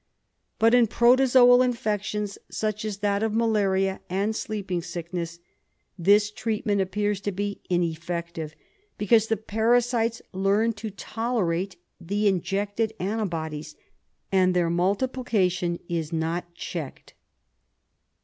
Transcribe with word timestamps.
But 0.57 0.73
in 0.73 0.87
protozoal 0.87 1.63
infections, 1.63 2.39
such 2.49 2.83
as 2.85 2.97
that 3.05 3.21
of 3.21 3.35
malaria 3.35 4.01
and 4.09 4.35
sleeping 4.35 4.81
sickness, 4.81 5.37
this 5.95 6.31
treatment 6.31 6.81
appears 6.81 7.21
to 7.21 7.31
be 7.31 7.61
ineffective, 7.69 8.55
because 8.97 9.27
the 9.27 9.37
parasites 9.37 10.19
learn 10.33 10.73
to 10.73 10.89
tolerate 10.89 11.75
the 11.99 12.25
in 12.27 12.41
jected 12.41 12.93
antibodies, 12.99 13.75
and 14.31 14.55
their 14.55 14.71
multiplication 14.71 15.77
is 15.87 16.11
not 16.11 16.51
checked. 16.55 17.13